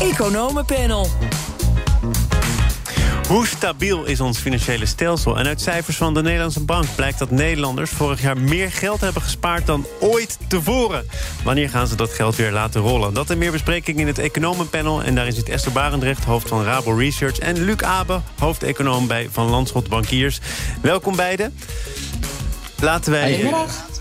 [0.00, 1.08] Economenpanel.
[3.28, 5.38] Hoe stabiel is ons financiële stelsel?
[5.38, 9.22] En uit cijfers van de Nederlandse Bank blijkt dat Nederlanders vorig jaar meer geld hebben
[9.22, 11.06] gespaard dan ooit tevoren.
[11.44, 13.14] Wanneer gaan ze dat geld weer laten rollen?
[13.14, 15.02] Dat en meer bespreking in het Economenpanel.
[15.02, 17.38] En daarin zit Esther Barendrecht, hoofd van Rabo Research.
[17.38, 20.40] En Luc Abe, hoofdeconoom bij Van Landschot Bankiers.
[20.80, 21.58] Welkom beiden.
[22.80, 23.50] Laten wij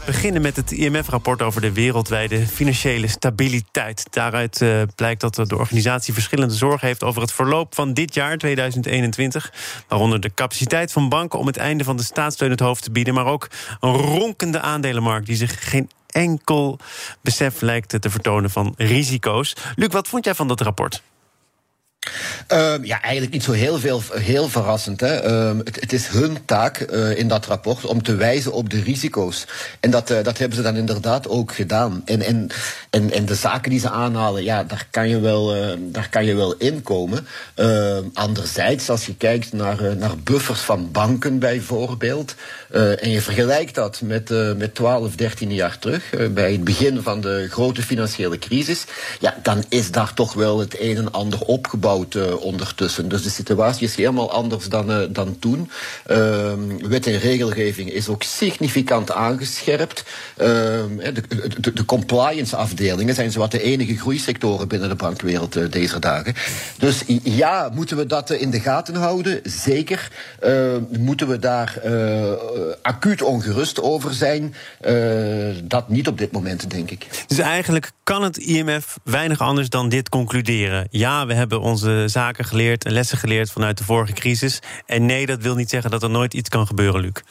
[0.08, 4.08] beginnen met het IMF-rapport over de wereldwijde financiële stabiliteit.
[4.10, 8.38] Daaruit uh, blijkt dat de organisatie verschillende zorgen heeft over het verloop van dit jaar,
[8.38, 9.54] 2021.
[9.88, 13.14] Waaronder de capaciteit van banken om het einde van de staatssteun het hoofd te bieden.
[13.14, 13.48] Maar ook
[13.80, 16.80] een ronkende aandelenmarkt die zich geen enkel
[17.22, 19.56] besef lijkt te vertonen van risico's.
[19.76, 21.02] Luc, wat vond jij van dat rapport?
[22.54, 25.00] Uh, ja, eigenlijk niet zo heel, veel, heel verrassend.
[25.00, 25.30] Hè.
[25.30, 28.82] Uh, het, het, is hun taak uh, in dat rapport om te wijzen op de
[28.82, 29.46] risico's.
[29.80, 32.02] En dat, eh, dat hebben ze dan inderdaad ook gedaan.
[32.06, 32.50] En, en,
[32.90, 36.26] en, en de zaken die ze aanhalen, ja, daar kan je wel, eh, daar kan
[36.26, 37.28] je wel inkomen.
[37.56, 42.36] Ehm, anderzijds, als je kijkt naar, naar buffers van banken bijvoorbeeld.
[42.72, 47.48] en je vergelijkt dat met, met 12, 13 jaar terug, bij het begin van de
[47.50, 48.86] grote financiële crisis.
[49.20, 53.10] Ja, dan is daar toch wel het een en ander opgebouwd uh, ondertussen.
[53.10, 55.70] Dus de situatie is helemaal anders dan, uh, dan toen.
[56.08, 56.18] Uh,
[56.82, 60.04] wet en regelgeving is ook significant aangescherpt.
[60.38, 61.24] Ehm, de,
[61.60, 66.34] de, de, compliance afdelingen zijn zowat de enige groeisectoren binnen de bankwereld uh, deze dagen.
[66.78, 69.40] Dus ja, moeten we dat in de gaten houden?
[69.44, 70.12] Zeker.
[70.40, 71.82] Ehm, moeten we daar
[72.82, 74.56] acuut ongerust over zijn?
[75.64, 77.08] dat niet op dit moment, denk ik.
[77.28, 80.88] Dus eigenlijk kan het IMF weinig anders dan dit concluderen.
[80.90, 84.60] Ja, we hebben onze zaken geleerd en lessen geleerd vanuit de vorige crisis.
[84.86, 87.22] En nee, dat wil niet zeggen dat er nooit iets kan gebeuren, Luc.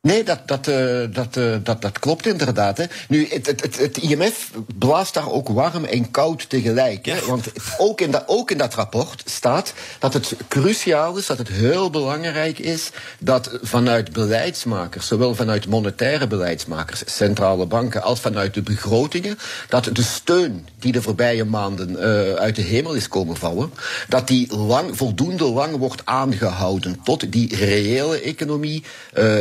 [0.00, 2.78] Nee, dat, dat, uh, dat, uh, dat, dat klopt inderdaad.
[2.78, 2.84] Hè.
[3.08, 7.06] Nu, het, het, het, IMF blaast daar ook warm en koud tegelijk.
[7.06, 7.24] Hè.
[7.26, 11.48] Want ook in, dat, ook in dat rapport staat dat het cruciaal is, dat het
[11.48, 12.90] heel belangrijk is
[13.20, 20.02] dat vanuit beleidsmakers, zowel vanuit monetaire beleidsmakers, centrale banken, als vanuit de begrotingen, dat de
[20.02, 23.72] steun die de voorbije maanden uh, uit de hemel is komen vallen,
[24.08, 28.84] dat die lang, voldoende lang wordt aangehouden tot die reële economie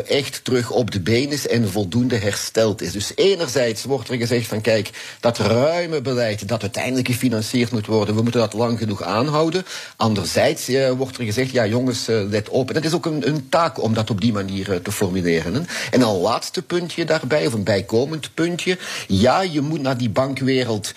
[0.08, 2.92] echt terug op de been is en voldoende hersteld is.
[2.92, 8.16] Dus enerzijds wordt er gezegd van kijk, dat ruime beleid dat uiteindelijk gefinancierd moet worden,
[8.16, 9.66] we moeten dat lang genoeg aanhouden.
[9.96, 12.68] Anderzijds eh, wordt er gezegd, ja jongens, uh, let op.
[12.68, 15.68] En dat is ook een, een taak om dat op die manier uh, te formuleren.
[15.92, 18.78] En een laatste puntje daarbij, of een bijkomend puntje.
[19.08, 20.94] Ja, je moet naar die bankwereld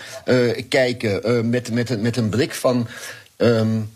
[0.69, 2.89] kijken met, met, met een blik van...
[3.37, 3.91] Um,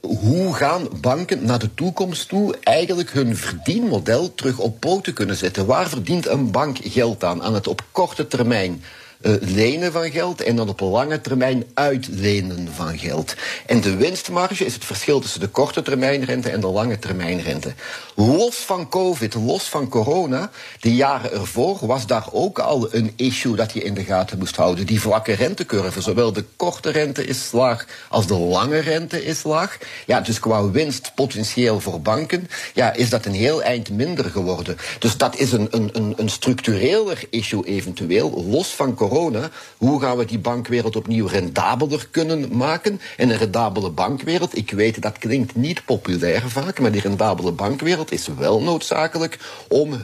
[0.00, 5.66] hoe gaan banken naar de toekomst toe eigenlijk hun verdienmodel terug op poten kunnen zetten?
[5.66, 7.42] Waar verdient een bank geld aan?
[7.42, 8.82] Aan het op korte termijn
[9.20, 13.34] uh, lenen van geld en dan op lange termijn uitlenen van geld.
[13.66, 17.74] En de winstmarge is het verschil tussen de korte termijnrente en de lange termijnrente.
[18.14, 20.50] Los van COVID, los van corona,
[20.80, 24.56] de jaren ervoor was daar ook al een issue dat je in de gaten moest
[24.56, 24.86] houden.
[24.86, 29.78] Die vlakke rentecurve, zowel de korte rente is laag als de lange rente is laag.
[30.06, 34.76] Ja, dus qua winst potentieel voor banken, ja, is dat een heel eind minder geworden.
[34.98, 39.50] Dus dat is een, een, een structureler issue eventueel, los van corona corona.
[39.76, 43.00] Hoe gaan we die bankwereld opnieuw rendabeler kunnen maken?
[43.16, 48.12] En een rendabele bankwereld, ik weet dat klinkt niet populair vaak, maar die rendabele bankwereld
[48.12, 49.98] is wel noodzakelijk om uh,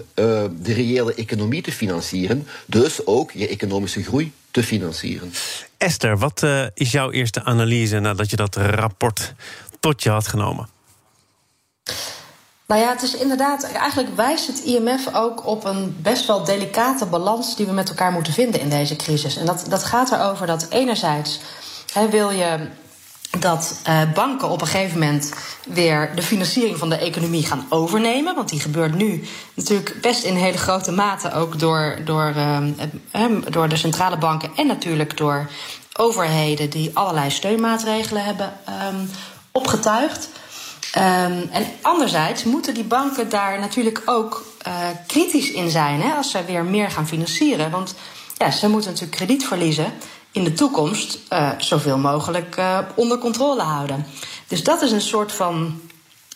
[0.62, 2.46] de reële economie te financieren.
[2.66, 5.32] Dus ook je economische groei te financieren.
[5.76, 9.34] Esther, wat uh, is jouw eerste analyse nadat je dat rapport
[9.80, 10.68] tot je had genomen?
[12.66, 17.06] Nou ja, het is inderdaad, eigenlijk wijst het IMF ook op een best wel delicate
[17.06, 19.36] balans die we met elkaar moeten vinden in deze crisis.
[19.36, 21.40] En dat, dat gaat erover dat enerzijds
[21.92, 22.68] hè, wil je
[23.38, 25.32] dat uh, banken op een gegeven moment
[25.66, 28.34] weer de financiering van de economie gaan overnemen.
[28.34, 29.24] Want die gebeurt nu
[29.54, 34.66] natuurlijk best in hele grote mate ook door, door, uh, door de centrale banken en
[34.66, 35.50] natuurlijk door
[35.96, 38.52] overheden die allerlei steunmaatregelen hebben
[38.92, 39.10] um,
[39.50, 40.28] opgetuigd.
[40.98, 44.74] Um, en anderzijds moeten die banken daar natuurlijk ook uh,
[45.06, 47.70] kritisch in zijn hè, als zij weer meer gaan financieren.
[47.70, 47.94] Want
[48.36, 49.92] ja, ze moeten natuurlijk kredietverliezen
[50.32, 54.06] in de toekomst uh, zoveel mogelijk uh, onder controle houden.
[54.46, 55.80] Dus dat is een soort van,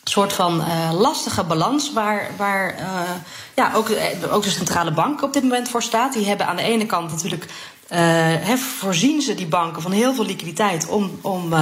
[0.05, 2.75] soort van lastige balans waar, waar
[3.55, 3.91] ja, ook,
[4.31, 6.12] ook de centrale bank op dit moment voor staat.
[6.12, 7.47] Die hebben aan de ene kant natuurlijk.
[8.79, 11.52] voorzien ze die banken van heel veel liquiditeit om, om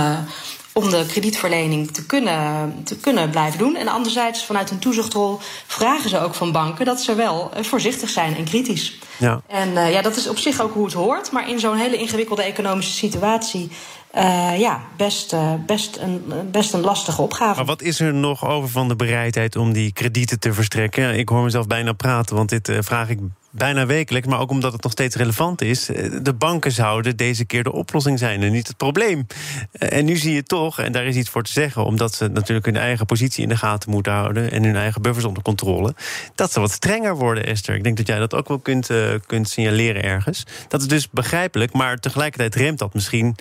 [0.75, 3.77] om de kredietverlening te kunnen, te kunnen blijven doen.
[3.77, 8.09] En anderzijds, vanuit een toezichtrol, vragen ze ook van banken dat ze wel eh, voorzichtig
[8.09, 8.99] zijn en kritisch.
[9.19, 9.41] Ja.
[9.47, 11.33] En uh, ja, dat is op zich ook hoe het hoort.
[11.33, 13.71] Maar in zo'n hele ingewikkelde economische situatie
[14.15, 17.57] uh, ja, best, uh, best, een, best een lastige opgave.
[17.57, 21.19] Maar wat is er nog over van de bereidheid om die kredieten te verstrekken?
[21.19, 23.19] Ik hoor mezelf bijna praten, want dit vraag ik
[23.55, 25.87] bijna wekelijks, maar ook omdat het nog steeds relevant is.
[26.23, 29.27] De banken zouden deze keer de oplossing zijn en niet het probleem.
[29.73, 32.67] En nu zie je toch, en daar is iets voor te zeggen, omdat ze natuurlijk
[32.67, 35.95] hun eigen positie in de gaten moeten houden en hun eigen buffers onder controle,
[36.35, 37.75] dat ze wat strenger worden, Esther.
[37.75, 38.91] Ik denk dat jij dat ook wel kunt,
[39.27, 40.47] kunt signaleren ergens.
[40.69, 43.37] Dat is dus begrijpelijk, maar tegelijkertijd remt dat misschien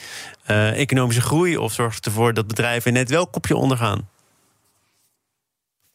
[0.76, 1.58] economische groei?
[1.58, 4.12] Of zorgt ervoor dat bedrijven net wel kopje ondergaan?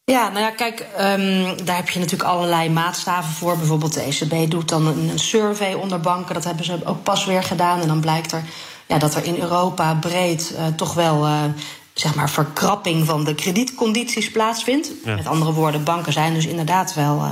[0.08, 3.56] Ja, nou ja, kijk, um, daar heb je natuurlijk allerlei maatstaven voor.
[3.56, 6.34] Bijvoorbeeld de ECB doet dan een, survey onder banken.
[6.34, 7.81] Dat hebben ze ook pas weer gedaan.
[7.81, 8.44] En dan blijkt er
[8.87, 11.43] ja, dat er in Europa breed uh, toch wel uh,
[12.00, 14.91] zeg maar verkrapping van de kredietcondities plaatsvindt.
[15.05, 15.15] Ja.
[15.15, 17.23] Met andere woorden, banken zijn dus inderdaad wel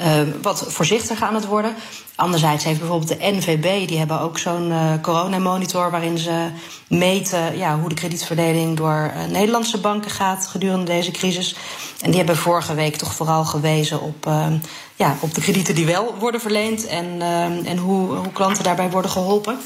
[0.00, 0.12] uh,
[0.42, 1.74] wat voorzichtiger aan het worden.
[2.14, 6.48] Anderzijds heeft bijvoorbeeld de NVB, die hebben ook zo'n uh, coronamonitor waarin ze
[6.88, 11.56] meten ja, hoe de kredietverdeling door Nederlandse banken gaat gedurende deze crisis.
[12.00, 14.30] En die hebben vorige week toch vooral gewezen op,
[14.96, 17.22] ja, op de kredieten die wel worden verleend en,
[17.64, 19.58] en hoe, hoe klanten daarbij worden geholpen.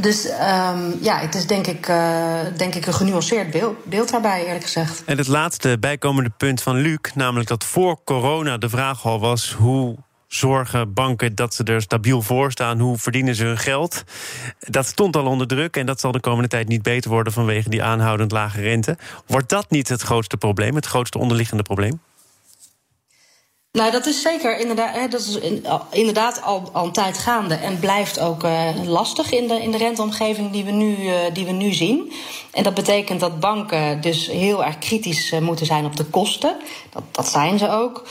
[0.00, 4.44] Dus um, ja, het is denk ik, uh, denk ik een genuanceerd beeld, beeld daarbij,
[4.44, 5.02] eerlijk gezegd.
[5.04, 9.52] En het laatste bijkomende punt van Luc, namelijk dat voor corona de vraag al was
[9.52, 12.78] hoe zorgen banken dat ze er stabiel voor staan?
[12.78, 14.04] Hoe verdienen ze hun geld?
[14.58, 17.68] Dat stond al onder druk en dat zal de komende tijd niet beter worden vanwege
[17.68, 18.96] die aanhoudend lage rente.
[19.26, 22.00] Wordt dat niet het grootste probleem, het grootste onderliggende probleem?
[23.72, 25.38] Nou, dat is zeker inderdaad, dat is
[25.90, 29.76] inderdaad al, al een tijd gaande en blijft ook uh, lastig in de, in de
[29.76, 32.12] renteomgeving die we, nu, uh, die we nu zien.
[32.52, 36.56] En dat betekent dat banken dus heel erg kritisch uh, moeten zijn op de kosten.
[36.90, 38.06] Dat, dat zijn ze ook.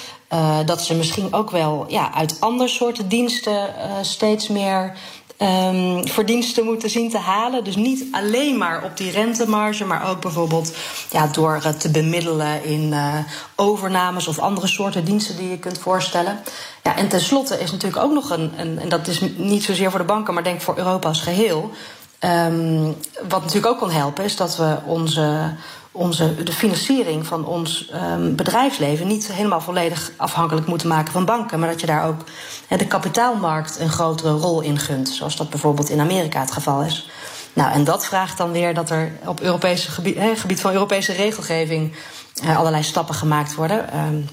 [0.65, 4.97] dat ze misschien ook wel ja, uit andere soorten diensten steeds meer
[5.41, 7.63] um, verdiensten moeten zien te halen.
[7.63, 10.75] Dus niet alleen maar op die rentemarge, maar ook bijvoorbeeld
[11.11, 13.13] ja, door te bemiddelen in uh,
[13.55, 16.39] overnames of andere soorten diensten die je kunt voorstellen.
[16.83, 19.99] Ja, en tenslotte is natuurlijk ook nog een, een en dat is niet zozeer voor
[19.99, 21.71] de banken, maar denk voor Europa als geheel.
[22.19, 22.95] Um,
[23.27, 25.55] wat natuurlijk ook kan helpen, is dat we onze
[25.91, 31.59] onze, de financiering van ons um, bedrijfsleven niet helemaal volledig afhankelijk moeten maken van banken,
[31.59, 32.23] maar dat je daar ook
[32.67, 37.09] de kapitaalmarkt een grotere rol in gunt, zoals dat bijvoorbeeld in Amerika het geval is.
[37.53, 41.95] Nou, en dat vraagt dan weer dat er op Europees gebied, gebied van Europese regelgeving
[42.43, 43.97] uh, allerlei stappen gemaakt worden.
[43.97, 44.27] Um,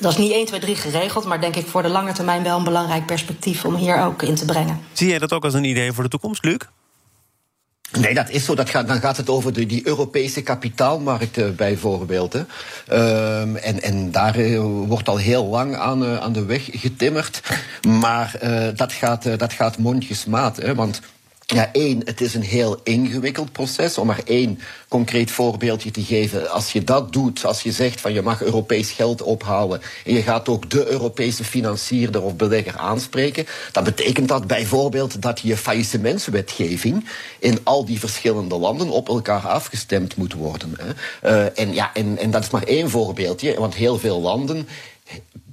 [0.00, 2.58] dat is niet 1, 2, 3 geregeld, maar denk ik voor de lange termijn wel
[2.58, 4.80] een belangrijk perspectief om hier ook in te brengen.
[4.92, 6.56] Zie jij dat ook als een idee voor de toekomst, Luc?
[7.92, 8.54] Nee, dat is zo.
[8.54, 12.32] Dat gaat, dan gaat het over de, die Europese kapitaalmarkten bijvoorbeeld.
[12.32, 12.40] Hè.
[13.40, 17.40] Um, en, en daar uh, wordt al heel lang aan, uh, aan de weg getimmerd.
[17.88, 20.56] Maar uh, dat, gaat, dat gaat mondjesmaat.
[20.56, 21.00] Hè, want
[21.46, 23.98] ja, één, het is een heel ingewikkeld proces.
[23.98, 24.58] Om maar één
[24.88, 26.50] concreet voorbeeldje te geven.
[26.50, 30.22] Als je dat doet, als je zegt van je mag Europees geld ophalen en je
[30.22, 37.08] gaat ook de Europese financierder of belegger aanspreken, dan betekent dat bijvoorbeeld dat je faillissementswetgeving
[37.38, 40.76] in al die verschillende landen op elkaar afgestemd moet worden.
[40.78, 40.92] Hè.
[41.30, 44.68] Uh, en, ja, en, en dat is maar één voorbeeldje, want heel veel landen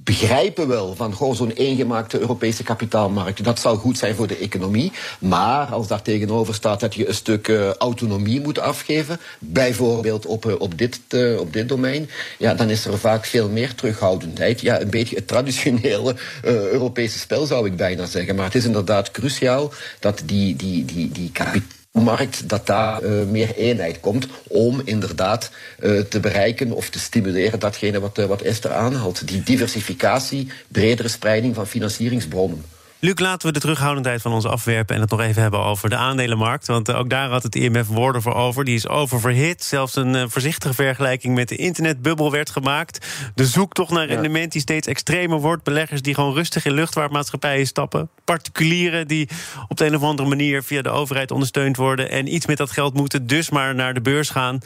[0.04, 3.44] begrijpen wel van zo'n eengemaakte Europese kapitaalmarkt.
[3.44, 4.92] Dat zou goed zijn voor de economie.
[5.18, 10.44] Maar als daar tegenover staat dat je een stuk uh, autonomie moet afgeven, bijvoorbeeld op,
[10.44, 14.60] uh, op, dit, uh, op dit domein, ja, dan is er vaak veel meer terughoudendheid.
[14.60, 18.34] Ja, een beetje het traditionele Europese spel zou ik bijna zeggen.
[18.34, 23.24] Maar het is inderdaad cruciaal dat die, die, die, die kapitaal markt dat daar uh,
[23.24, 28.42] meer eenheid komt om inderdaad uh, te bereiken of te stimuleren datgene wat, uh, wat
[28.42, 29.28] Esther aanhaalt.
[29.28, 32.73] Die diversificatie, bredere spreiding van financieringsbronnen.
[33.04, 35.96] Luc, laten we de terughoudendheid van ons afwerpen en het nog even hebben over de
[35.96, 36.66] aandelenmarkt.
[36.66, 38.64] Want ook daar had het IMF woorden voor over.
[38.64, 39.64] Die is oververhit.
[39.64, 43.06] Zelfs een voorzichtige vergelijking met de internetbubbel werd gemaakt.
[43.34, 45.62] De zoektocht naar rendement die steeds extremer wordt.
[45.62, 48.08] Beleggers die gewoon rustig in luchtvaartmaatschappijen stappen.
[48.24, 49.28] Particulieren die
[49.68, 52.10] op de een of andere manier via de overheid ondersteund worden.
[52.10, 54.58] En iets met dat geld moeten, dus maar naar de beurs gaan.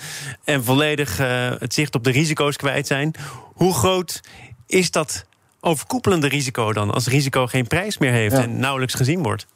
[0.44, 3.14] En volledig uh, het zicht op de risico's kwijt zijn.
[3.54, 4.20] Hoe groot
[4.66, 5.26] is dat
[5.60, 6.90] overkoepelende risico dan?
[6.90, 8.42] Als risico geen prijs meer heeft ja.
[8.42, 9.46] en nauwelijks gezien wordt?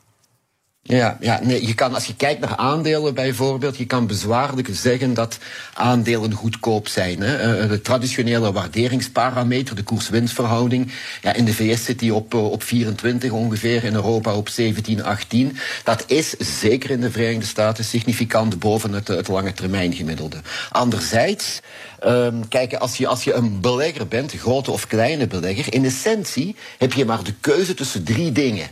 [0.85, 5.15] Ja, ja nee, je kan, als je kijkt naar aandelen bijvoorbeeld, je kan bezwaarlijk zeggen
[5.15, 5.39] dat
[5.75, 7.21] aandelen goedkoop zijn.
[7.21, 7.37] Hè.
[7.37, 12.62] Eh, de traditionele waarderingsparameter, de koers-winstverhouding, ja, in de VS zit die op, eh, op
[12.62, 15.57] 24 ongeveer, in Europa op 17, 18.
[15.85, 20.41] Dat is zeker in de Verenigde Staten significant boven het, het lange termijn gemiddelde.
[20.71, 21.61] Anderzijds,
[22.07, 26.57] um, kijk, als je, als je een belegger bent, grote of kleine belegger, in essentie
[26.79, 28.69] heb je maar de keuze tussen drie dingen.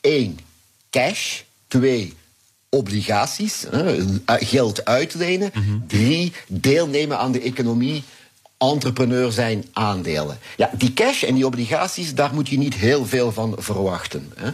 [0.00, 0.38] Eén,
[0.90, 1.42] cash.
[1.68, 2.14] Twee,
[2.68, 3.66] obligaties,
[4.26, 5.50] geld uitlenen.
[5.54, 5.86] Mhm.
[5.86, 8.04] Drie, deelnemen aan de economie
[8.58, 10.38] entrepreneur zijn aandelen.
[10.56, 14.32] Ja, die cash en die obligaties, daar moet je niet heel veel van verwachten.
[14.36, 14.50] Hè.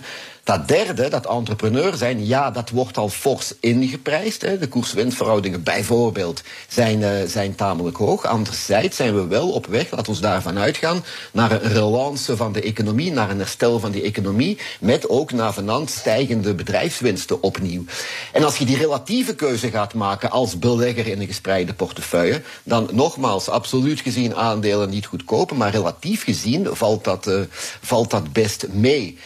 [0.51, 4.43] Dat derde, dat entrepreneur zijn, ja, dat wordt al fors ingeprijsd.
[4.43, 4.59] Hè.
[4.59, 8.27] De koers-winstverhoudingen bijvoorbeeld zijn, uh, zijn tamelijk hoog.
[8.27, 12.63] Anderzijds zijn we wel op weg, laten we daarvan uitgaan, naar een relance van de
[12.63, 17.85] economie, naar een herstel van die economie, met ook navenant stijgende bedrijfswinsten opnieuw.
[18.33, 22.89] En als je die relatieve keuze gaat maken als belegger in een gespreide portefeuille, dan
[22.93, 27.41] nogmaals, absoluut gezien aandelen niet goedkoper, maar relatief gezien valt dat, uh,
[27.81, 29.19] valt dat best mee.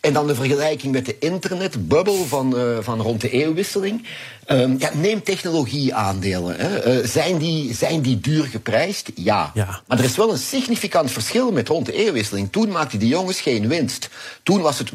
[0.00, 4.06] En dan de vergelijking met de internetbubbel van, uh, van rond de eeuwwisseling.
[4.48, 6.56] Um, ja, neem technologieaandelen.
[6.56, 7.00] Hè.
[7.00, 9.10] Uh, zijn, die, zijn die duur geprijsd?
[9.14, 9.50] Ja.
[9.54, 9.80] ja.
[9.86, 12.52] Maar er is wel een significant verschil met rond de eeuwwisseling.
[12.52, 14.08] Toen maakten die jongens geen winst.
[14.42, 14.90] Toen was het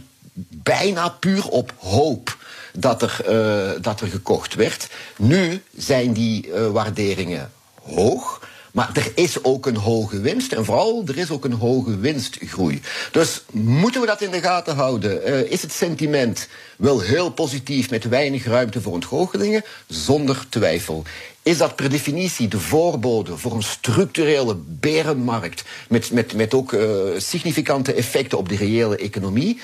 [0.50, 2.38] bijna puur op hoop
[2.74, 4.88] dat er, uh, dat er gekocht werd.
[5.18, 8.42] Nu zijn die waarderingen hoog.
[8.76, 12.82] Maar er is ook een hoge winst en vooral er is ook een hoge winstgroei.
[13.12, 15.30] Dus moeten we dat in de gaten houden?
[15.30, 19.64] Uh, is het sentiment wel heel positief met weinig ruimte voor ontgoochelingen?
[19.88, 21.04] Zonder twijfel.
[21.44, 26.90] Is dat per definitie de voorbode voor een structurele berenmarkt met, met, met ook uh,
[27.18, 29.60] significante effecten op de reële economie?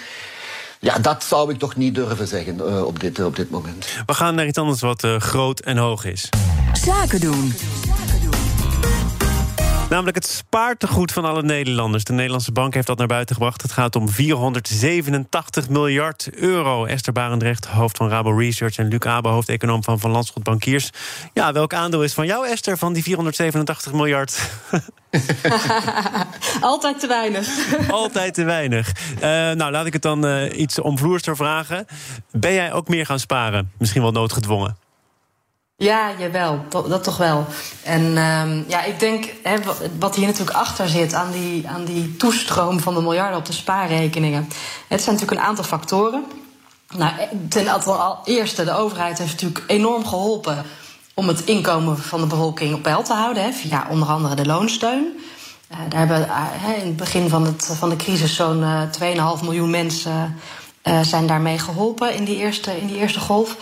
[0.79, 3.87] Ja, dat zou ik toch niet durven zeggen uh, op, dit, op dit moment.
[4.05, 6.29] We gaan naar iets anders wat groot en hoog is.
[6.73, 7.53] Zaken doen.
[9.91, 12.03] Namelijk het spaartegoed van alle Nederlanders.
[12.03, 13.61] De Nederlandse Bank heeft dat naar buiten gebracht.
[13.61, 16.85] Het gaat om 487 miljard euro.
[16.85, 18.77] Esther Barendrecht, hoofd van Rabo Research...
[18.77, 20.89] en Luc Abe, hoofdeconoom van Van Landschot Bankiers.
[21.33, 24.39] Ja, welk aandeel is van jou, Esther, van die 487 miljard?
[26.61, 27.47] Altijd te weinig.
[27.89, 28.91] Altijd te weinig.
[29.15, 31.85] Uh, nou, laat ik het dan uh, iets omvloerster vragen.
[32.31, 33.71] Ben jij ook meer gaan sparen?
[33.77, 34.77] Misschien wel noodgedwongen?
[35.81, 37.45] Ja, jawel, dat, toch wel.
[37.83, 39.33] En um, ja, ik denk,
[39.99, 43.53] wat hier natuurlijk achter zit aan die, aan die toestroom van de miljarden op de
[43.53, 44.49] spaarrekeningen.
[44.87, 46.25] Het zijn natuurlijk een aantal factoren.
[46.95, 47.13] Nou,
[47.49, 47.67] ten
[48.23, 50.65] eerste, de overheid heeft natuurlijk enorm geholpen
[51.13, 54.45] om het inkomen van de bevolking op peil te houden, hè, via onder andere de
[54.45, 55.19] loonsteun.
[55.71, 59.43] Uh, daar hebben uh, in het begin van, het, van de crisis zo'n uh, 2,5
[59.43, 60.35] miljoen mensen
[61.01, 63.57] zijn daarmee geholpen in die eerste, in die eerste golf.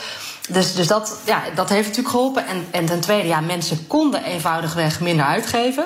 [0.50, 2.48] Dus, dus dat, ja, dat heeft natuurlijk geholpen.
[2.48, 5.86] En, en ten tweede, ja, mensen konden eenvoudigweg minder uitgeven.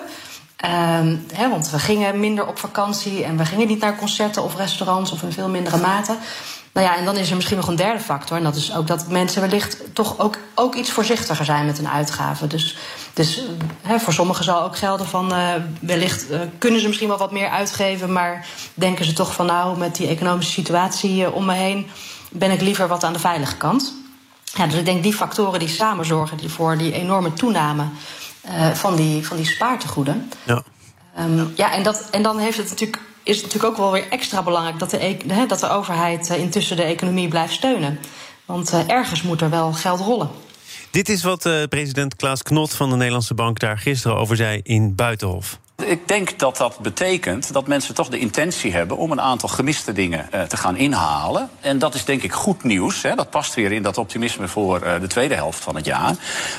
[1.00, 5.12] Um, want we gingen minder op vakantie en we gingen niet naar concerten of restaurants
[5.12, 6.16] of in veel mindere mate.
[6.74, 8.38] Nou ja, en dan is er misschien nog een derde factor.
[8.38, 11.90] En dat is ook dat mensen wellicht toch ook, ook iets voorzichtiger zijn met hun
[11.90, 12.50] uitgaven.
[12.50, 12.78] Dus,
[13.14, 13.42] dus
[13.98, 17.50] voor sommigen zal ook gelden van uh, wellicht uh, kunnen ze misschien wel wat meer
[17.50, 18.12] uitgeven.
[18.12, 21.88] Maar denken ze toch van nou, met die economische situatie uh, om me heen
[22.30, 23.94] ben ik liever wat aan de veilige kant.
[24.56, 27.86] Ja, dus ik denk die factoren die samen zorgen voor die enorme toename
[28.46, 30.32] uh, van, die, van die spaartegoeden.
[30.44, 30.64] Ja.
[31.20, 34.10] Um, ja, en, dat, en dan heeft het natuurlijk, is het natuurlijk ook wel weer
[34.10, 38.00] extra belangrijk dat de, he, dat de overheid uh, intussen de economie blijft steunen.
[38.46, 40.30] Want uh, ergens moet er wel geld rollen.
[40.92, 44.96] Dit is wat president Klaas Knot van de Nederlandse Bank daar gisteren over zei in
[44.96, 45.60] Buitenhof.
[45.76, 49.92] Ik denk dat dat betekent dat mensen toch de intentie hebben om een aantal gemiste
[49.92, 51.50] dingen uh, te gaan inhalen.
[51.60, 53.02] En dat is denk ik goed nieuws.
[53.02, 53.16] Hè.
[53.16, 56.16] Dat past weer in dat optimisme voor uh, de tweede helft van het jaar.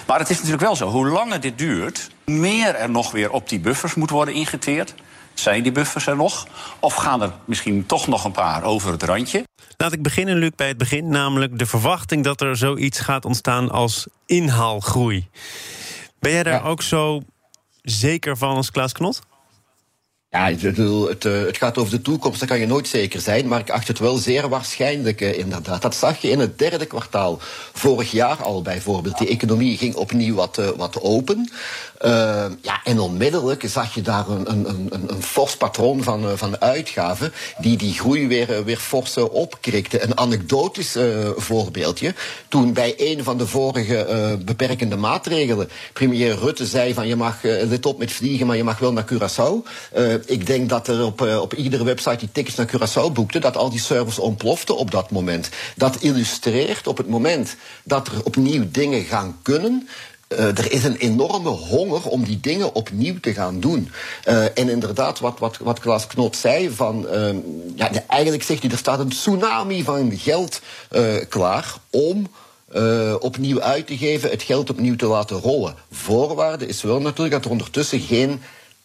[0.06, 3.48] Maar het is natuurlijk wel zo, hoe langer dit duurt, meer er nog weer op
[3.48, 4.94] die buffers moet worden ingeteerd.
[5.34, 6.46] Zijn die buffers er nog?
[6.78, 9.42] Of gaan er misschien toch nog een paar over het randje?
[9.76, 13.70] Laat ik beginnen, Luc, bij het begin, namelijk de verwachting dat er zoiets gaat ontstaan
[13.70, 15.28] als inhaalgroei.
[16.18, 16.68] Ben jij daar ja.
[16.68, 17.22] ook zo
[17.84, 19.20] zeker van als Klaas Knot?
[20.34, 23.48] Ja, het, het, eh, het, gaat over de toekomst, daar kan je nooit zeker zijn.
[23.48, 25.82] Maar ik acht het wel zeer waarschijnlijk, eh, inderdaad.
[25.82, 27.38] Dat zag je in het derde kwartaal
[27.72, 29.18] vorig jaar al bijvoorbeeld.
[29.18, 31.50] Die economie ging opnieuw wat, uh, wat open.
[32.62, 37.32] Ja, en onmiddellijk zag je daar een, een, een, een fors patroon van, van uitgaven...
[37.58, 40.02] die die groei weer, weer fors opkrikte.
[40.02, 40.96] Een anekdotisch
[41.36, 42.14] voorbeeldje.
[42.48, 45.68] Toen bij een van de vorige beperkende maatregelen...
[45.92, 49.06] premier Rutte zei van je mag, let op met vliegen, maar je mag wel naar
[49.12, 49.62] Curaçao
[50.26, 53.70] ik denk dat er op, op iedere website die tickets naar Curaçao boekte, dat al
[53.70, 55.48] die servers ontploften op dat moment.
[55.76, 59.88] Dat illustreert op het moment dat er opnieuw dingen gaan kunnen.
[60.28, 63.90] er is een enorme honger om die dingen opnieuw te gaan doen.
[64.54, 67.36] en inderdaad, wat, wat, wat Klaas Knot zei, van, ehm,
[67.74, 70.60] ja, eigenlijk zegt hij, er staat een tsunami van geld
[71.28, 72.26] klaar om
[73.20, 75.74] opnieuw uit te geven, het geld opnieuw te laten rollen.
[75.90, 78.40] Voorwaarde is wel natuurlijk dat er ondertussen geen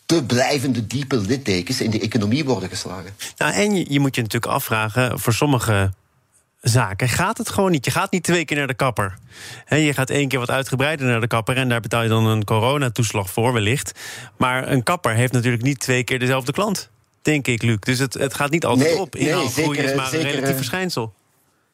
[0.09, 3.15] te blijvende diepe littekens in de economie worden geslagen.
[3.37, 5.93] Nou, en je, je moet je natuurlijk afvragen, voor sommige
[6.61, 7.85] zaken gaat het gewoon niet.
[7.85, 9.17] Je gaat niet twee keer naar de kapper.
[9.67, 12.43] je gaat één keer wat uitgebreider naar de kapper en daar betaal je dan een
[12.43, 13.99] coronatoeslag voor, wellicht.
[14.37, 16.89] Maar een kapper heeft natuurlijk niet twee keer dezelfde klant.
[17.21, 17.79] Denk ik, Luc.
[17.79, 19.15] Dus het, het gaat niet altijd op.
[19.15, 21.13] Inhoud nee, groeien is maar een relatief verschijnsel.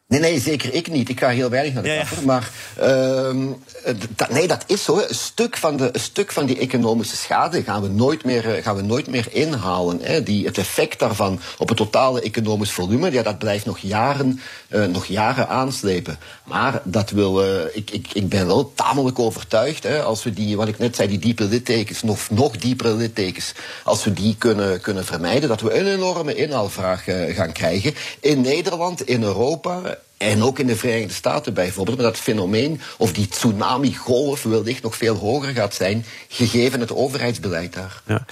[0.07, 1.09] Nee, nee, zeker ik niet.
[1.09, 2.25] Ik ga heel weinig naar de kapper.
[2.25, 4.97] Maar uh, dat, nee, dat is zo.
[4.97, 8.63] Een stuk, van de, een stuk van die economische schade gaan we nooit meer, eh,
[8.63, 9.99] gaan we nooit meer inhalen.
[10.01, 10.23] Hè.
[10.23, 14.39] Die, het effect daarvan op het totale economisch volume, ja, dat blijft nog jaren,
[14.75, 16.17] uh, nog jaren aanslepen.
[16.43, 20.57] Maar dat wil, uh, ik, ik, ik ben wel tamelijk overtuigd, hè, als we die,
[20.57, 23.53] wat ik net zei, die diepe littekens, nog, nog diepere littekens,
[23.83, 29.01] als we die kunnen, kunnen vermijden, dat we een enorme inhaalvraag gaan krijgen in Nederland,
[29.01, 34.43] in Europa en ook in de Verenigde Staten bijvoorbeeld, maar dat fenomeen of die tsunami-golf
[34.43, 38.01] wellicht nog veel hoger gaat zijn, gegeven het overheidsbeleid daar.
[38.05, 38.25] Ja.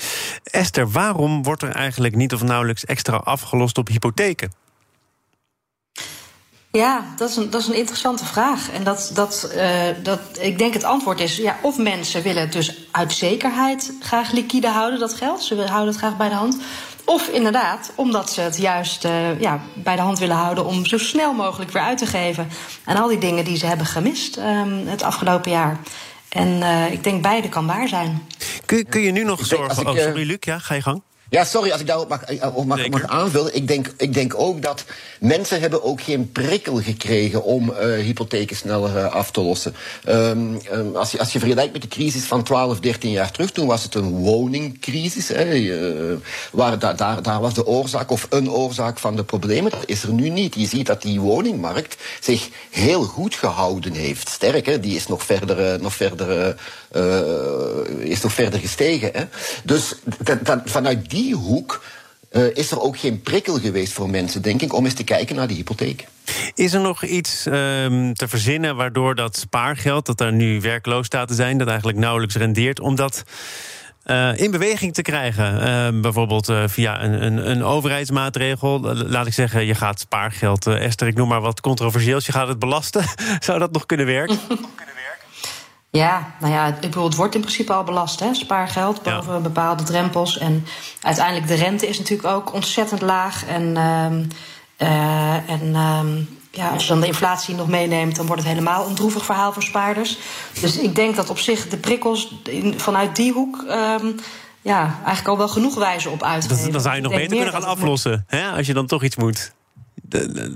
[0.44, 4.63] Esther, waarom wordt er eigenlijk niet of nauwelijks extra afgelost op hypotheken?
[6.78, 8.72] Ja, dat is een, dat is een interessante vraag.
[8.72, 12.52] En dat, dat, uh, dat, ik denk het antwoord is: ja, of mensen willen het
[12.52, 15.44] dus uit zekerheid graag liquide houden, dat geld.
[15.44, 16.58] Ze houden het graag bij de hand.
[17.06, 20.98] Of inderdaad, omdat ze het juist uh, ja, bij de hand willen houden om zo
[20.98, 22.48] snel mogelijk weer uit te geven
[22.84, 25.80] aan al die dingen die ze hebben gemist um, het afgelopen jaar.
[26.30, 28.28] En uh, ik denk beide kan waar zijn.
[28.66, 29.88] Kun, kun je nu nog zorgen?
[29.88, 31.02] Oh, sorry, Luc, ja, ga je gang.
[31.34, 33.56] Ja, sorry als ik daarop mag, eh, mag, mag aanvullen.
[33.56, 34.84] Ik denk, ik denk ook dat
[35.20, 39.76] mensen hebben ook geen prikkel gekregen om uh, hypotheken sneller uh, af te lossen.
[40.10, 43.52] Um, um, als, je, als je vergelijkt met de crisis van 12, 13 jaar terug,
[43.52, 45.28] toen was het een woningcrisis.
[45.28, 46.18] Hè, uh,
[46.52, 49.72] waar, da, daar, daar was de oorzaak of een oorzaak van de problemen.
[49.72, 50.56] Dat is er nu niet.
[50.56, 54.30] Je ziet dat die woningmarkt zich heel goed gehouden heeft.
[54.30, 56.56] Sterk, hè, die is nog verder, nog verder,
[58.00, 59.10] is nog verder gestegen.
[59.14, 59.24] Hè.
[59.64, 61.84] Dus dat, dat, vanuit die die hoek
[62.32, 65.36] uh, is er ook geen prikkel geweest voor mensen, denk ik, om eens te kijken
[65.36, 66.08] naar die hypotheek.
[66.54, 71.28] Is er nog iets um, te verzinnen waardoor dat spaargeld, dat daar nu werkloos staat
[71.28, 73.24] te zijn, dat eigenlijk nauwelijks rendeert, om dat
[74.06, 75.56] uh, in beweging te krijgen?
[75.56, 78.80] Uh, bijvoorbeeld uh, via een, een, een, overheidsmaatregel.
[78.96, 82.60] laat ik zeggen, je gaat spaargeld, Esther, ik noem maar wat controversieels, je gaat het
[82.60, 83.04] belasten.
[83.40, 84.40] Zou dat nog kunnen werken?
[85.98, 89.84] Ja, nou ja, ik bedoel, het wordt in principe al belast, hè, spaargeld boven bepaalde
[89.84, 90.38] drempels.
[90.38, 90.66] En
[91.02, 93.46] uiteindelijk de rente is natuurlijk ook ontzettend laag.
[93.46, 96.00] En, uh, en uh,
[96.52, 99.54] ja, als je dan de inflatie nog meeneemt, dan wordt het helemaal een droevig verhaal
[99.54, 100.18] voor spaarders.
[100.62, 103.66] Dus ik denk dat op zich de prikkels in, vanuit die hoek.
[103.70, 104.16] Um,
[104.62, 106.72] ja, eigenlijk al wel genoeg wijzen op uitgeven.
[106.72, 109.54] Dan zou je nog beter kunnen gaan aflossen, hè, als je dan toch iets moet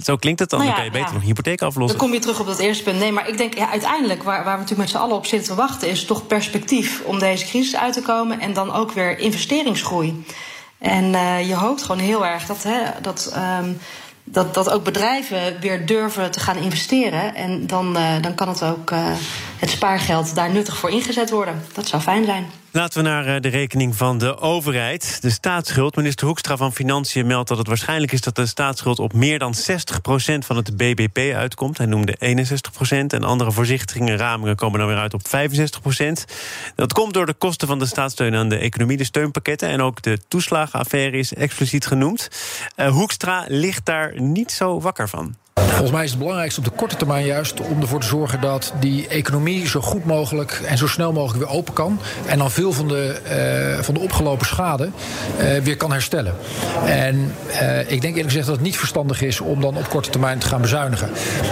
[0.04, 0.60] zo klinkt het dan.
[0.60, 1.98] Nou dan kan je beter nog een hypotheek aflossen.
[1.98, 3.00] Dan kom je terug op dat eerste punt.
[3.00, 5.50] Nee, maar ik denk ja, uiteindelijk, waar, waar we natuurlijk met z'n allen op zitten
[5.50, 8.40] te wachten, is toch perspectief om deze crisis uit te komen.
[8.40, 10.26] En dan ook weer investeringsgroei.
[10.78, 13.78] En uh, je hoopt gewoon heel erg dat, hè, dat, um,
[14.24, 17.36] dat, dat ook bedrijven weer durven te gaan investeren.
[17.36, 19.12] En dan, uh, dan kan het ook uh,
[19.60, 21.64] het spaargeld daar nuttig voor ingezet worden.
[21.74, 22.46] Dat zou fijn zijn.
[22.72, 25.18] Laten we naar eh, de rekening van de overheid.
[25.22, 25.96] De staatsschuld.
[25.96, 29.54] Minister Hoekstra van Financiën meldt dat het waarschijnlijk is dat de staatsschuld op meer dan
[29.56, 29.58] 60%
[30.38, 31.78] van het BBP uitkomt.
[31.78, 32.90] Hij noemde 61%.
[32.90, 36.24] En andere voorzichtige ramingen komen dan weer uit op 65%.
[36.76, 39.70] Dat komt door de kosten van de staatssteun aan de economie, de steunpakketten.
[39.70, 42.30] En ook de toeslagenaffaire is expliciet genoemd.
[42.76, 45.36] Uh, Hoekstra ligt daar niet zo wakker van.
[45.58, 48.74] Volgens mij is het belangrijkste op de korte termijn juist om ervoor te zorgen dat
[48.80, 52.00] die economie zo goed mogelijk en zo snel mogelijk weer open kan.
[52.26, 53.20] En dan veel van de,
[53.78, 54.90] uh, van de opgelopen schade
[55.40, 56.36] uh, weer kan herstellen.
[56.86, 60.10] En uh, ik denk eerlijk gezegd dat het niet verstandig is om dan op korte
[60.10, 61.10] termijn te gaan bezuinigen.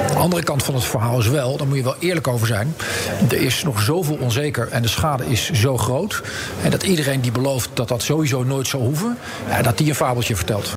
[0.08, 2.76] De andere kant van het verhaal is wel, daar moet je wel eerlijk over zijn.
[3.30, 6.22] Er is nog zoveel onzeker en de schade is zo groot.
[6.64, 9.18] En dat iedereen die belooft dat dat sowieso nooit zal hoeven,
[9.62, 10.74] dat die een fabeltje vertelt.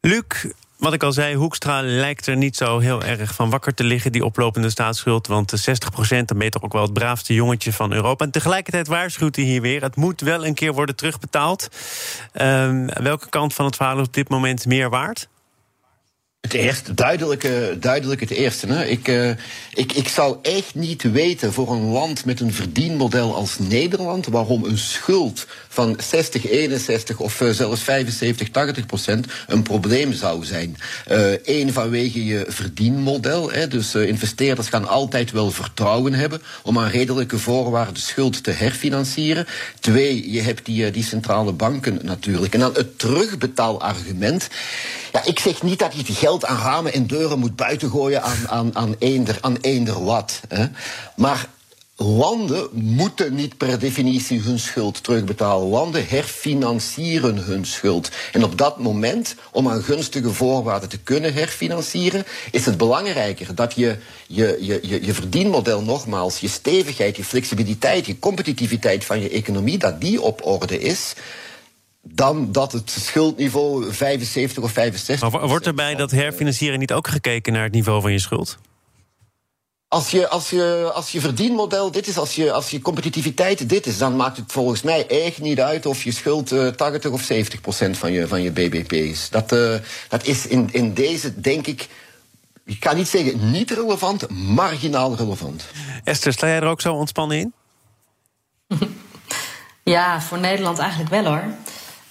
[0.00, 0.24] Luc,
[0.78, 4.12] wat ik al zei, Hoekstra lijkt er niet zo heel erg van wakker te liggen,
[4.12, 5.26] die oplopende staatsschuld.
[5.26, 8.24] Want de 60 procent, dan ben toch ook wel het braafste jongetje van Europa.
[8.24, 11.68] En tegelijkertijd waarschuwt hij hier weer: het moet wel een keer worden terugbetaald.
[12.34, 15.28] Uh, welke kant van het verhaal is op dit moment meer waard?
[16.46, 17.48] Het eerste, duidelijk,
[17.80, 18.66] duidelijk het eerste.
[18.66, 18.84] Hè.
[18.84, 19.30] Ik, uh,
[19.74, 24.64] ik, ik zou echt niet weten voor een land met een verdienmodel als Nederland waarom
[24.64, 30.76] een schuld van 60, 61 of uh, zelfs 75, 80 procent een probleem zou zijn.
[31.44, 33.50] Eén uh, vanwege je verdienmodel.
[33.50, 39.46] Hè, dus investeerders gaan altijd wel vertrouwen hebben om aan redelijke voorwaarden schuld te herfinancieren.
[39.80, 42.54] Twee, je hebt die, die centrale banken natuurlijk.
[42.54, 44.48] En dan het terugbetaalargument.
[45.12, 48.48] Ja, ik zeg niet dat je het geld aan ramen en deuren moet buitengooien aan,
[48.48, 50.40] aan, aan, eender, aan eender wat.
[50.48, 50.66] Hè.
[51.16, 51.48] Maar
[51.96, 55.68] landen moeten niet per definitie hun schuld terugbetalen.
[55.68, 58.10] Landen herfinancieren hun schuld.
[58.32, 63.74] En op dat moment, om aan gunstige voorwaarden te kunnen herfinancieren, is het belangrijker dat
[63.74, 63.96] je
[64.26, 69.78] je, je, je, je verdienmodel nogmaals, je stevigheid, je flexibiliteit, je competitiviteit van je economie,
[69.78, 71.14] dat die op orde is
[72.14, 75.30] dan dat het schuldniveau 75 of 65.
[75.30, 78.58] Maar wordt er bij dat herfinancieren niet ook gekeken naar het niveau van je schuld?
[79.88, 83.86] Als je, als, je, als je verdienmodel dit is, als je, als je competitiviteit dit
[83.86, 87.22] is, dan maakt het volgens mij echt niet uit of je schuld uh, 80 of
[87.22, 89.30] 70 procent van je, van je BBP is.
[89.30, 89.74] Dat, uh,
[90.08, 91.88] dat is in, in deze, denk ik,
[92.64, 95.64] ik kan niet zeggen niet relevant, marginaal relevant.
[96.04, 97.52] Esther, sta jij er ook zo ontspannen in?
[99.90, 101.44] Ja, voor Nederland eigenlijk wel hoor.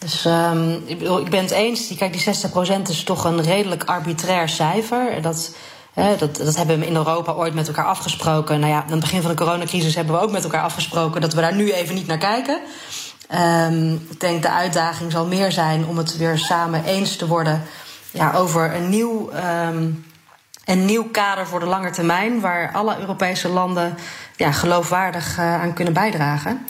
[0.05, 1.95] Dus um, ik, ik, ben het eens.
[1.95, 2.35] Kijk, die
[2.77, 5.21] 60% is toch een redelijk arbitrair cijfer.
[5.21, 5.55] Dat,
[5.93, 8.59] dat, dat hebben we in Europa ooit met elkaar afgesproken.
[8.59, 11.33] Nou ja, aan het begin van de coronacrisis hebben we ook met elkaar afgesproken dat
[11.33, 12.59] we daar nu even niet naar kijken.
[13.33, 17.63] Um, ik denk de uitdaging zal meer zijn om het weer samen eens te worden
[18.11, 19.29] ja, over een nieuw,
[19.67, 20.05] um,
[20.65, 23.97] een nieuw kader voor de lange termijn, waar alle Europese landen
[24.35, 26.65] ja, geloofwaardig uh, aan kunnen bijdragen.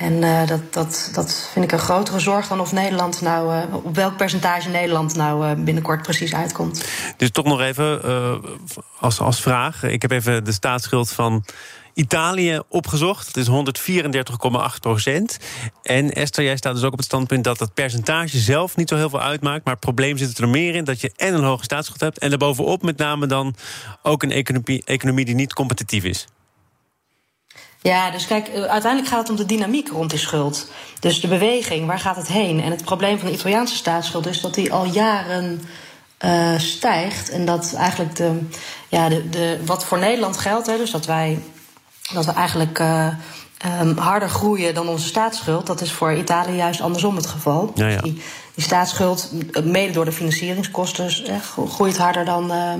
[0.00, 3.74] En uh, dat, dat, dat vind ik een grotere zorg dan of Nederland nou, uh,
[3.74, 6.84] op welk percentage Nederland nou uh, binnenkort precies uitkomt.
[7.16, 8.00] Dus toch nog even
[8.98, 9.82] als, als vraag.
[9.82, 11.44] Ik heb even de staatsschuld van
[11.94, 13.34] Italië opgezocht.
[13.34, 13.72] Dat is
[14.74, 15.38] 134,8 procent.
[15.82, 18.96] En Esther, jij staat dus ook op het standpunt dat het percentage zelf niet zo
[18.96, 19.64] heel veel uitmaakt.
[19.64, 22.18] Maar het probleem zit er meer in dat je en een hoge staatsschuld hebt.
[22.18, 23.54] En daarbovenop met name dan
[24.02, 26.26] ook een economie, economie die niet competitief is.
[27.82, 30.70] Ja, dus kijk, uiteindelijk gaat het om de dynamiek rond die schuld.
[30.98, 32.62] Dus de beweging, waar gaat het heen?
[32.62, 35.62] En het probleem van de Italiaanse staatsschuld is dat die al jaren
[36.24, 37.30] uh, stijgt.
[37.30, 38.38] En dat eigenlijk de,
[38.88, 41.38] ja, de, de, wat voor Nederland geldt, hè, dus dat wij,
[42.12, 43.08] dat we eigenlijk uh,
[43.80, 47.72] um, harder groeien dan onze staatsschuld, dat is voor Italië juist andersom het geval.
[47.74, 48.00] Ja, ja.
[48.00, 48.22] Die,
[48.54, 49.30] die staatsschuld,
[49.64, 52.72] mede door de financieringskosten, eh, groeit harder dan, uh,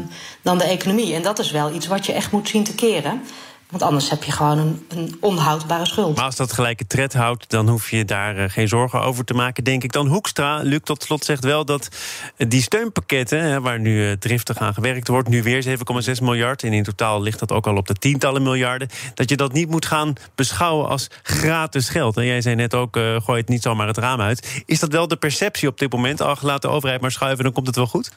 [0.43, 1.15] dan de economie.
[1.15, 3.23] En dat is wel iets wat je echt moet zien te keren.
[3.71, 6.17] Want anders heb je gewoon een, een, onhoudbare schuld.
[6.17, 9.35] Maar als dat gelijke tred houdt, dan hoef je daar uh, geen zorgen over te
[9.35, 9.93] maken, denk ik.
[9.93, 11.89] Dan Hoekstra, Luc tot slot zegt wel dat
[12.37, 13.63] die steunpakketten...
[13.63, 16.63] Waar nu uh, driftig aan gewerkt wordt, nu weer 7,6 miljard...
[16.63, 18.89] en in totaal ligt dat ook al op de tientallen miljarden...
[19.15, 22.17] dat je dat niet moet gaan beschouwen als gratis geld.
[22.17, 24.63] En jij zei net ook, uh, gooi het niet zomaar het raam uit.
[24.67, 26.21] Is dat wel de perceptie op dit moment?
[26.21, 28.11] Ach, laat de overheid maar schuiven, dan komt het wel goed?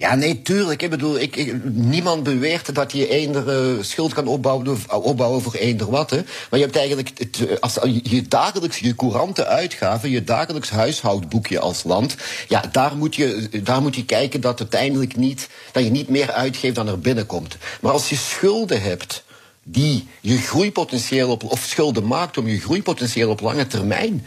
[0.00, 0.82] Ja, nee, tuurlijk.
[0.82, 5.90] Ik bedoel, ik, niemand beweert dat je eender uh, schuld kan opbouwen, opbouwen voor eender
[5.90, 6.10] wat.
[6.10, 6.16] Hè.
[6.16, 11.82] Maar je hebt eigenlijk, het, als, je dagelijks, je courante uitgaven, je dagelijks huishoudboekje als
[11.84, 12.16] land,
[12.48, 16.32] ja, daar moet je, daar moet je kijken dat uiteindelijk niet, dat je niet meer
[16.32, 17.56] uitgeeft dan er binnenkomt.
[17.80, 19.24] Maar als je schulden hebt
[19.62, 24.26] die je groeipotentieel op, of schulden maakt om je groeipotentieel op lange termijn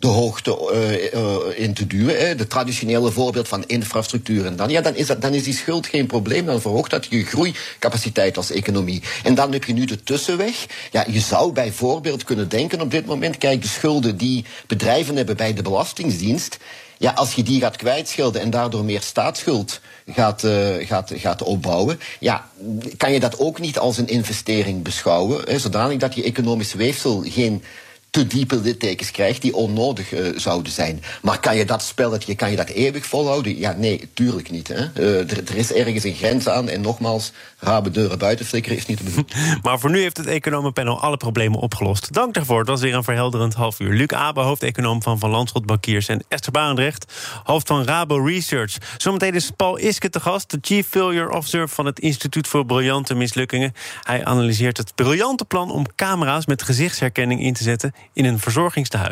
[0.00, 2.18] de hoogte uh, uh, in te duwen.
[2.18, 2.34] Hè.
[2.34, 4.46] De traditionele voorbeeld van infrastructuur.
[4.46, 6.46] En dan, ja, dan, is dat, dan is die schuld geen probleem.
[6.46, 9.02] Dan verhoogt dat je groeicapaciteit als economie.
[9.22, 10.66] En dan heb je nu de tussenweg.
[10.90, 13.38] Ja, je zou bijvoorbeeld kunnen denken op dit moment...
[13.38, 16.58] kijk, de schulden die bedrijven hebben bij de Belastingdienst...
[16.98, 22.00] Ja, als je die gaat kwijtschelden en daardoor meer staatsschuld gaat, uh, gaat, gaat opbouwen,
[22.18, 22.48] ja,
[22.96, 27.24] kan je dat ook niet als een investering beschouwen, hè, zodanig dat je economisch weefsel
[27.26, 27.62] geen
[28.10, 31.02] te diepe littekens krijgt die onnodig uh, zouden zijn.
[31.22, 33.58] Maar kan je dat spelletje, kan je dat eeuwig volhouden?
[33.58, 34.68] Ja, nee, tuurlijk niet.
[34.68, 34.86] Hè.
[34.98, 38.86] Uh, er, er, is ergens een grens aan en nogmaals, rabe deuren buiten flikkeren is
[38.86, 39.32] niet te bedoelen.
[39.62, 42.12] maar voor nu heeft het economenpanel alle problemen opgelost.
[42.12, 43.94] Dank daarvoor, het was weer een verhelderend half uur.
[43.94, 46.08] Luc Abe, hoofdeconoom van Van Landschot Bankiers...
[46.08, 47.12] en Esther Barendrecht,
[47.44, 48.76] hoofd van Rabo Research.
[48.96, 51.68] Zometeen is Paul Iske te gast, de Chief Failure Officer...
[51.68, 53.72] van het Instituut voor Briljante Mislukkingen.
[54.02, 59.08] Hij analyseert het briljante plan om camera's met gezichtsherkenning in te zetten in een verzorgingstehuis.